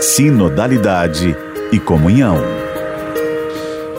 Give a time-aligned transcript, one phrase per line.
[0.00, 1.36] sinodalidade
[1.70, 2.38] e comunhão.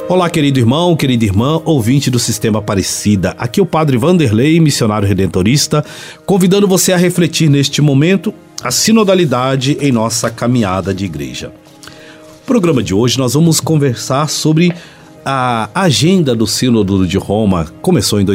[0.10, 3.36] Olá, querido irmão, querida irmã, ouvinte do Sistema Aparecida.
[3.38, 5.86] Aqui é o Padre Vanderlei, missionário redentorista,
[6.26, 8.34] convidando você a refletir neste momento
[8.64, 11.54] a sinodalidade em nossa caminhada de igreja.
[11.86, 14.74] No programa de hoje nós vamos conversar sobre
[15.24, 17.72] a agenda do Sínodo de Roma.
[17.80, 18.26] Começou em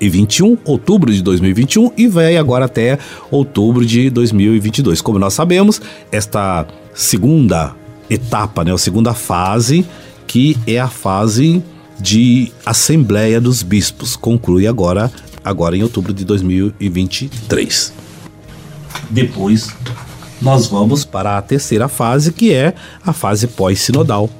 [0.00, 2.98] 2021, outubro de 2021 e vai agora até
[3.30, 5.00] outubro de 2022.
[5.00, 5.80] Como nós sabemos,
[6.10, 7.74] esta segunda
[8.08, 9.84] etapa, né, a segunda fase,
[10.26, 11.62] que é a fase
[12.00, 15.10] de Assembleia dos Bispos, conclui agora
[15.44, 17.92] agora em outubro de 2023.
[19.10, 19.68] Depois
[20.40, 24.30] nós vamos para a terceira fase, que é a fase pós-sinodal.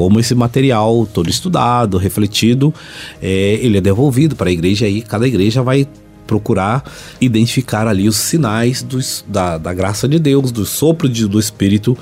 [0.00, 2.72] Como esse material todo estudado, refletido,
[3.20, 5.86] é, ele é devolvido para a igreja e cada igreja vai
[6.26, 6.90] procurar
[7.20, 11.98] identificar ali os sinais dos, da, da graça de Deus, do sopro de, do Espírito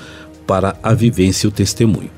[0.47, 2.09] para a vivência e o testemunho.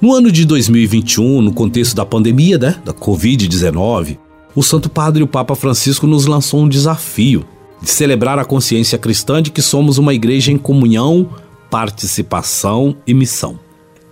[0.00, 4.16] No ano de 2021, no contexto da pandemia né, da Covid-19,
[4.54, 7.44] o Santo Padre o Papa Francisco nos lançou um desafio
[7.82, 11.28] de celebrar a consciência cristã de que somos uma igreja em comunhão,
[11.70, 13.65] participação e missão.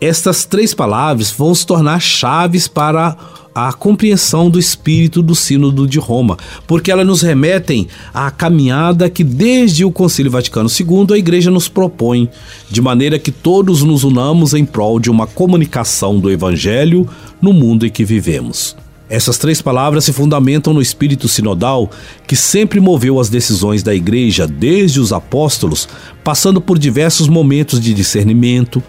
[0.04, 3.16] Estas três palavras vão se tornar chaves para
[3.54, 9.24] a compreensão do espírito do Sínodo de Roma, porque elas nos remetem à caminhada que
[9.24, 12.28] desde o Concílio Vaticano II a Igreja nos propõe,
[12.70, 17.08] de maneira que todos nos unamos em prol de uma comunicação do Evangelho
[17.40, 18.76] no mundo em que vivemos.
[19.08, 21.90] Essas três palavras se fundamentam no espírito sinodal
[22.26, 25.86] que sempre moveu as decisões da Igreja desde os apóstolos,
[26.22, 28.82] passando por diversos momentos de discernimento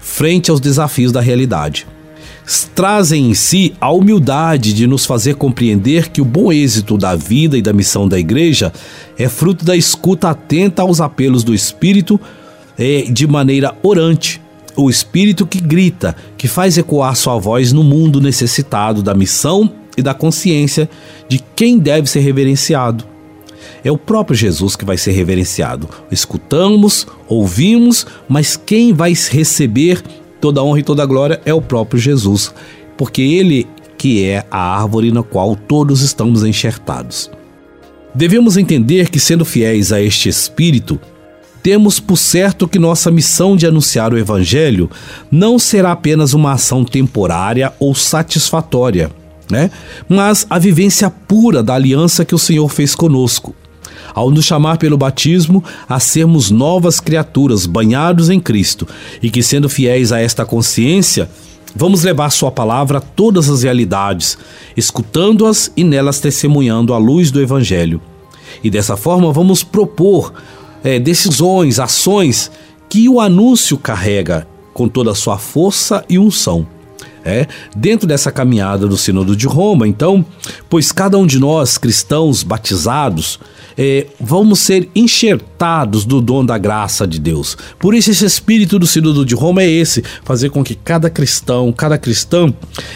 [0.00, 1.86] frente aos desafios da realidade.
[2.74, 7.58] Trazem em si a humildade de nos fazer compreender que o bom êxito da vida
[7.58, 8.72] e da missão da Igreja
[9.18, 12.18] é fruto da escuta atenta aos apelos do Espírito
[12.78, 14.40] é, de maneira orante
[14.78, 20.02] o espírito que grita, que faz ecoar sua voz no mundo necessitado da missão e
[20.02, 20.88] da consciência
[21.28, 23.04] de quem deve ser reverenciado.
[23.82, 25.88] É o próprio Jesus que vai ser reverenciado.
[26.10, 30.00] Escutamos, ouvimos, mas quem vai receber
[30.40, 32.54] toda a honra e toda a glória é o próprio Jesus,
[32.96, 33.66] porque ele
[33.98, 37.28] que é a árvore na qual todos estamos enxertados.
[38.14, 41.00] Devemos entender que, sendo fiéis a este Espírito,
[41.62, 44.90] temos por certo que nossa missão de anunciar o Evangelho
[45.30, 49.10] não será apenas uma ação temporária ou satisfatória,
[49.50, 49.70] né?
[50.08, 53.54] mas a vivência pura da aliança que o Senhor fez conosco.
[54.14, 58.86] Ao nos chamar pelo batismo a sermos novas criaturas banhados em Cristo
[59.22, 61.28] e que, sendo fiéis a esta consciência,
[61.76, 64.38] Vamos levar Sua palavra a todas as realidades,
[64.76, 68.00] escutando-as e nelas testemunhando a luz do Evangelho.
[68.64, 70.32] E dessa forma vamos propor
[70.88, 72.50] é, decisões, ações
[72.88, 76.66] que o anúncio carrega com toda a sua força e unção.
[77.22, 80.24] É, dentro dessa caminhada do Sínodo de Roma, então,
[80.70, 83.38] pois cada um de nós, cristãos batizados,
[83.76, 87.54] é, vamos ser enxertados do dom da graça de Deus.
[87.78, 91.70] Por isso, esse espírito do Sínodo de Roma é esse: fazer com que cada cristão,
[91.70, 92.54] cada cristão,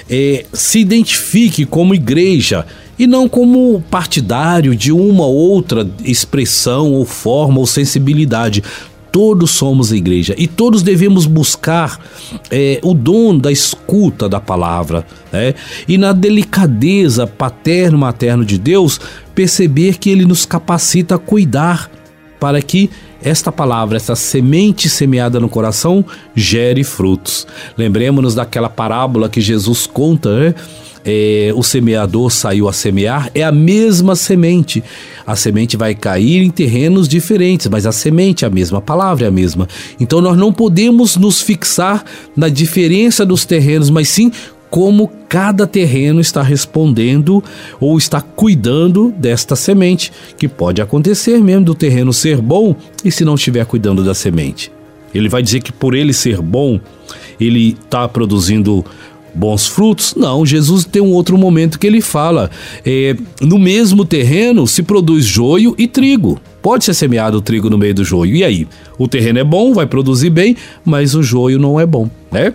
[0.08, 2.64] é, se identifique como igreja
[2.98, 8.62] e não como partidário de uma outra expressão ou forma ou sensibilidade.
[9.10, 12.00] Todos somos a igreja e todos devemos buscar
[12.50, 15.54] é, o dom da escuta da palavra né?
[15.86, 18.98] e na delicadeza paterno-materno de Deus
[19.34, 21.91] perceber que Ele nos capacita a cuidar
[22.41, 22.91] para que
[23.22, 26.04] esta palavra, essa semente semeada no coração,
[26.34, 27.47] gere frutos.
[27.76, 30.54] Lembremos-nos daquela parábola que Jesus conta, né?
[31.04, 34.82] É, o semeador saiu a semear, é a mesma semente.
[35.26, 39.26] A semente vai cair em terrenos diferentes, mas a semente é a mesma, a palavra
[39.26, 39.68] é a mesma.
[40.00, 42.04] Então nós não podemos nos fixar
[42.36, 44.30] na diferença dos terrenos, mas sim
[44.72, 47.44] como cada terreno está respondendo
[47.78, 52.74] ou está cuidando desta semente, que pode acontecer mesmo do terreno ser bom
[53.04, 54.72] e se não estiver cuidando da semente.
[55.14, 56.81] Ele vai dizer que por ele ser bom,
[57.38, 58.82] ele está produzindo
[59.34, 60.14] bons frutos?
[60.17, 62.50] Não, Jesus tem um outro momento que ele fala:
[62.84, 66.40] é, no mesmo terreno se produz joio e trigo.
[66.61, 68.37] Pode ser semeado o trigo no meio do joio.
[68.37, 68.69] E aí?
[68.99, 72.55] O terreno é bom, vai produzir bem, mas o joio não é bom, né?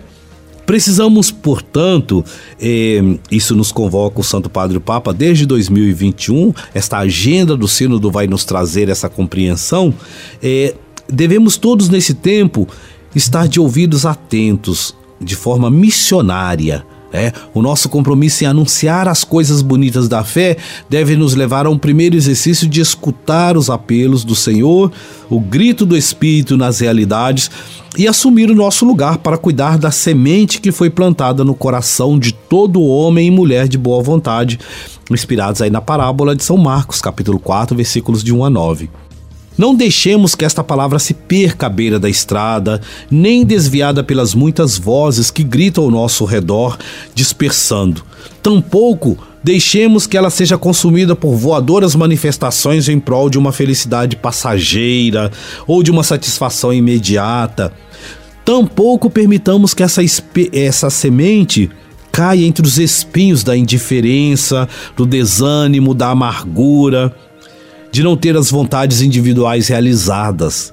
[0.68, 2.22] Precisamos, portanto,
[2.60, 8.26] eh, isso nos convoca o Santo Padre Papa desde 2021, esta agenda do Sínodo vai
[8.26, 9.94] nos trazer essa compreensão.
[10.42, 10.74] Eh,
[11.10, 12.68] devemos todos nesse tempo
[13.14, 19.62] estar de ouvidos atentos de forma missionária É, o nosso compromisso em anunciar as coisas
[19.62, 20.58] bonitas da fé
[20.90, 24.92] deve nos levar a um primeiro exercício de escutar os apelos do Senhor,
[25.30, 27.50] o grito do Espírito nas realidades
[27.96, 32.32] e assumir o nosso lugar para cuidar da semente que foi plantada no coração de
[32.34, 34.60] todo homem e mulher de boa vontade,
[35.10, 38.90] inspirados aí na parábola de São Marcos, capítulo 4, versículos de 1 a 9.
[39.58, 44.78] Não deixemos que esta palavra se perca à beira da estrada, nem desviada pelas muitas
[44.78, 46.78] vozes que gritam ao nosso redor,
[47.12, 48.04] dispersando.
[48.40, 55.32] Tampouco deixemos que ela seja consumida por voadoras manifestações em prol de uma felicidade passageira
[55.66, 57.72] ou de uma satisfação imediata.
[58.44, 60.02] Tampouco permitamos que essa,
[60.52, 61.68] essa semente
[62.12, 67.12] caia entre os espinhos da indiferença, do desânimo, da amargura
[67.90, 70.72] de não ter as vontades individuais realizadas.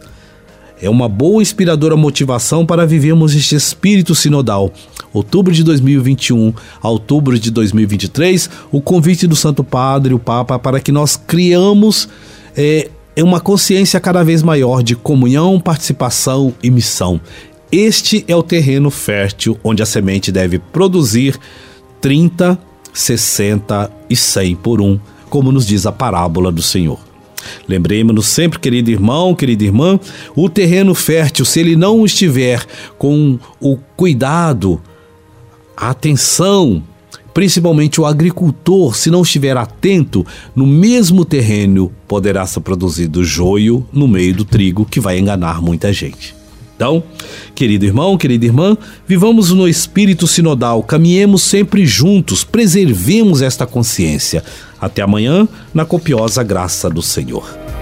[0.82, 4.72] É uma boa inspiradora motivação para vivermos este espírito sinodal.
[5.14, 10.80] Outubro de 2021 a outubro de 2023, o convite do Santo Padre, o Papa, para
[10.82, 12.10] que nós criamos
[12.56, 17.22] é, uma consciência cada vez maior de comunhão, participação e missão.
[17.72, 21.40] Este é o terreno fértil onde a semente deve produzir
[22.02, 22.60] 30,
[22.94, 27.00] 60 e 100 por um como nos diz a parábola do Senhor.
[27.68, 30.00] Lembremos-nos sempre, querido irmão, querida irmã,
[30.36, 32.66] o terreno fértil, se ele não estiver
[32.98, 34.82] com o cuidado,
[35.76, 36.82] a atenção,
[37.34, 40.26] principalmente o agricultor, se não estiver atento,
[40.56, 45.92] no mesmo terreno poderá ser produzido joio no meio do trigo que vai enganar muita
[45.92, 46.36] gente.
[46.76, 47.04] Então,
[47.54, 48.78] querido irmão, querida irmã,
[49.08, 54.44] vivamos no espírito sinodal, caminhemos sempre juntos, preservemos esta consciência.
[54.80, 57.75] Até amanhã, na copiosa graça do Senhor.